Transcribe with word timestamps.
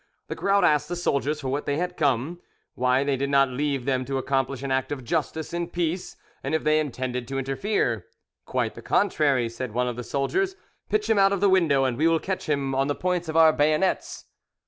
The 0.29 0.35
crowd 0.35 0.63
asked 0.63 0.89
the 0.89 0.95
soldiers 0.95 1.39
for 1.41 1.49
what 1.49 1.67
they 1.67 1.77
had 1.77 1.95
come, 1.95 2.41
why 2.73 3.03
they 3.03 3.15
did 3.15 3.29
not 3.29 3.49
leave 3.49 3.85
them 3.85 4.03
to 4.05 4.17
accomplish 4.17 4.63
an 4.63 4.71
act 4.71 4.91
of 4.91 5.03
justice 5.03 5.53
in 5.53 5.67
peace, 5.67 6.17
and 6.43 6.55
if 6.55 6.63
they 6.63 6.79
intended 6.79 7.27
to 7.27 7.37
interfere. 7.37 8.07
"Quite 8.47 8.73
the 8.73 8.81
contrary," 8.81 9.47
said 9.47 9.75
one 9.75 9.87
of 9.87 9.97
the 9.97 10.03
soldiers; 10.03 10.55
"pitch 10.89 11.07
him 11.07 11.19
out 11.19 11.33
of 11.33 11.39
the 11.39 11.49
window, 11.49 11.83
and 11.83 11.99
we 11.99 12.07
will 12.07 12.17
catch 12.19 12.49
him 12.49 12.73
on 12.73 12.87
the 12.87 12.95
points 12.95 13.29
of 13.29 13.37
our 13.37 13.53
bayonets." 13.53 14.25